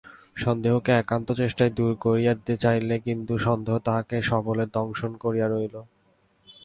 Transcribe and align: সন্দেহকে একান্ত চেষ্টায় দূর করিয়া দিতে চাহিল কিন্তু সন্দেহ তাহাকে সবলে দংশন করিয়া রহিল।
সন্দেহকে 0.37 0.91
একান্ত 0.93 1.27
চেষ্টায় 1.31 1.71
দূর 1.71 1.91
করিয়া 2.05 2.31
দিতে 2.33 2.55
চাহিল 2.57 2.89
কিন্তু 3.05 3.33
সন্দেহ 3.37 3.75
তাহাকে 3.79 4.17
সবলে 4.21 4.63
দংশন 4.75 5.11
করিয়া 5.23 5.47
রহিল। 5.47 5.75